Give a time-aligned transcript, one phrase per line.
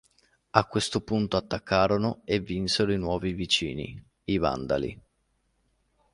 [0.53, 4.99] A questo punto attaccarono e vinsero i nuovi vicini, i Vandali.